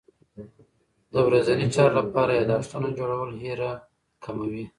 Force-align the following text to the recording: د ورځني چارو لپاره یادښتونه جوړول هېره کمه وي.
د 1.11 1.13
ورځني 1.27 1.65
چارو 1.75 1.95
لپاره 1.99 2.31
یادښتونه 2.33 2.87
جوړول 2.99 3.31
هېره 3.43 3.71
کمه 4.23 4.45
وي. 4.51 4.65